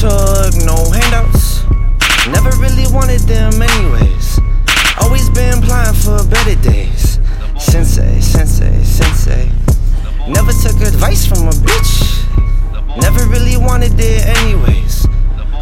Took 0.00 0.56
no 0.64 0.76
handouts. 0.96 1.60
Never 2.32 2.48
really 2.56 2.88
wanted 2.90 3.20
them, 3.28 3.60
anyways. 3.60 4.40
Always 4.98 5.28
been 5.28 5.60
plotting 5.60 5.92
for 5.92 6.24
better 6.24 6.54
days. 6.62 7.20
Sensei, 7.58 8.18
sensei, 8.18 8.82
sensei. 8.82 9.52
Never 10.26 10.52
took 10.52 10.80
advice 10.80 11.26
from 11.26 11.48
a 11.48 11.50
bitch. 11.50 12.24
Never 13.02 13.26
really 13.26 13.58
wanted 13.58 13.92
it, 14.00 14.24
anyways. 14.40 15.06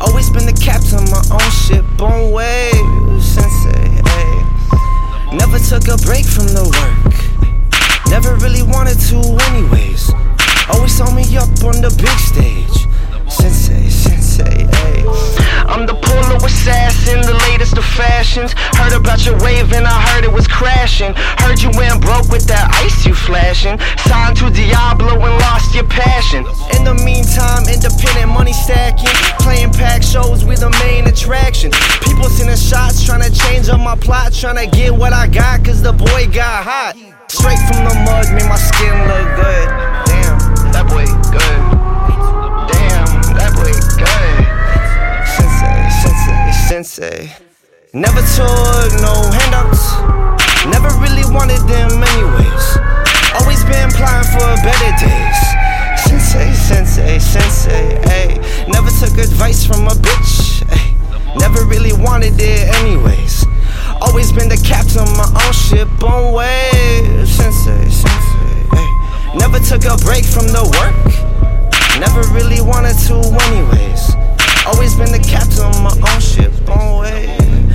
Always 0.01 0.31
been 0.31 0.47
the 0.47 0.55
captain 0.55 1.03
of 1.03 1.11
my 1.11 1.25
own 1.35 1.51
ship, 1.51 1.85
on 2.01 2.31
waves. 2.31 3.27
Sensei, 3.27 3.91
hey. 4.07 5.37
Never 5.37 5.59
took 5.59 5.89
a 5.89 5.99
break 6.07 6.25
from 6.25 6.47
the 6.55 6.63
work. 6.63 7.15
Never 8.07 8.37
really 8.37 8.63
wanted 8.63 9.01
to, 9.11 9.19
anyways. 9.51 10.13
Always 10.71 10.97
saw 10.97 11.13
me 11.13 11.25
up 11.37 11.51
on 11.65 11.83
the 11.83 11.91
big 11.99 12.19
stage. 12.21 12.58
Heard 18.37 18.93
about 18.93 19.25
your 19.25 19.41
wave 19.41 19.73
and 19.73 19.87
I 19.87 20.01
heard 20.13 20.23
it 20.23 20.31
was 20.31 20.47
crashing. 20.47 21.15
Heard 21.41 21.63
you 21.63 21.71
went 21.81 22.03
broke 22.03 22.29
with 22.29 22.45
that 22.53 22.69
ice 22.85 23.07
you 23.07 23.15
flashing. 23.15 23.81
Signed 24.05 24.37
to 24.37 24.51
Diablo 24.53 25.17
and 25.17 25.35
lost 25.49 25.75
your 25.75 25.89
passion. 25.89 26.45
In 26.77 26.85
the 26.85 26.93
meantime, 27.09 27.65
independent 27.65 28.29
money 28.29 28.53
stacking. 28.53 29.09
Playing 29.41 29.73
pack 29.73 30.03
shows 30.03 30.45
with 30.45 30.61
the 30.61 30.69
main 30.85 31.07
attraction. 31.09 31.73
People 32.05 32.29
sending 32.29 32.57
shots, 32.57 33.03
trying 33.03 33.25
to 33.25 33.33
change 33.33 33.71
up 33.71 33.81
my 33.81 33.97
plot. 33.97 34.35
Trying 34.35 34.61
to 34.61 34.69
get 34.77 34.93
what 34.93 35.15
I 35.15 35.27
got, 35.27 35.65
cause 35.65 35.81
the 35.81 35.93
boy 35.93 36.29
got 36.29 36.69
hot. 36.69 37.01
Straight 37.33 37.61
from 37.65 37.81
the 37.89 37.97
mug, 38.05 38.29
made 38.37 38.45
my 38.45 38.61
skin 38.61 38.93
look 39.09 39.29
good. 39.41 39.69
Damn, 40.05 40.37
that 40.77 40.85
boy 40.85 41.09
good. 41.33 41.61
Damn, 42.77 43.09
that 43.41 43.57
boy 43.57 43.73
good. 43.97 44.45
Sensei, 45.33 45.81
sensei, 45.97 46.53
sensei. 46.69 47.48
Never 47.95 48.21
took 48.21 48.93
no 49.01 49.17
handouts. 49.33 49.97
Never 50.69 50.93
really 51.01 51.25
wanted 51.33 51.65
them 51.65 51.89
anyways. 51.89 52.65
Always 53.41 53.65
been 53.65 53.89
applying 53.89 54.29
for 54.29 54.45
better 54.61 54.93
days. 55.01 55.41
Sensei, 56.05 56.53
sensei, 56.53 57.19
sensei, 57.19 57.97
ayy. 58.13 58.69
Never 58.69 58.91
took 58.91 59.17
advice 59.17 59.65
from 59.65 59.87
a 59.87 59.97
bitch, 59.97 60.69
ayy. 60.69 61.41
Never 61.41 61.65
really 61.65 61.95
wanted 61.95 62.35
it 62.39 62.69
anyways. 62.77 63.47
Always 64.03 64.33
been 64.33 64.51
the 64.51 64.61
captain 64.61 65.09
of 65.09 65.17
my 65.17 65.25
own 65.47 65.53
ship 65.55 65.89
on 66.05 66.35
waves. 66.35 67.33
Sensei, 67.33 67.89
sensei, 67.89 68.69
ayy. 68.69 69.39
Never 69.41 69.59
took 69.61 69.87
a 69.87 69.97
break 70.05 70.27
from 70.27 70.45
the 70.49 70.61
work. 70.77 71.09
Never 71.99 72.21
really 72.37 72.61
wanted 72.61 72.99
to, 73.09 73.17
anyways. 73.49 74.13
Always 74.67 74.95
been 74.95 75.11
the 75.11 75.25
captain 75.27 75.65
of 75.65 75.81
my 75.81 76.13
own 76.13 76.21
ship 76.21 76.53
on 76.69 77.01
wave. 77.01 77.68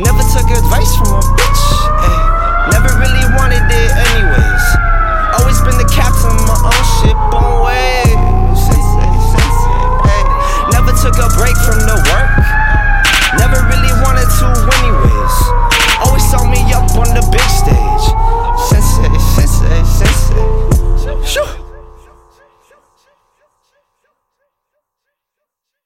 Never 0.00 0.24
took 0.32 0.48
advice 0.48 0.96
from 0.96 1.12
a 1.12 1.20
bitch, 1.36 1.64
ayy. 2.08 2.72
Never 2.72 2.88
really 2.96 3.26
wanted 3.36 3.60
it 3.68 3.90
anyways. 3.92 4.64
Always 5.36 5.60
been 5.60 5.76
the 5.76 5.84
captain 5.92 6.32
of 6.32 6.44
my 6.48 6.56
own 6.56 6.84
ship 6.96 7.18
on 7.36 7.60
waves. 7.60 8.64
Sensei. 8.64 9.08
Never 10.72 10.96
took 10.96 11.20
a 11.20 11.28
break 11.36 11.52
from 11.68 11.84